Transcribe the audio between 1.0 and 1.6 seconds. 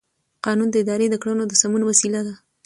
د کړنو د